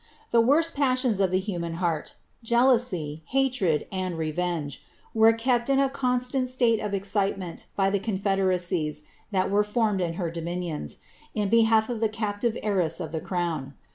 [0.31, 1.77] The worst passions of the human
[2.43, 4.81] —jealousy, hatred, and revenge—
[5.13, 10.13] were kept in a constant state of ifflent by the confederacies that were formed in
[10.15, 10.97] her dominions,
[11.35, 13.75] in f of the captive heiress of the crown.